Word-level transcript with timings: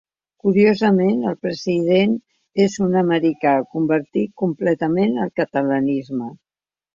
Curiosament 0.45 1.19
el 1.31 1.35
president 1.47 2.15
és 2.65 2.77
un 2.85 2.97
americà 3.03 3.53
convertit 3.75 4.35
completament 4.45 5.15
al 5.27 5.31
catalanisme. 5.43 6.33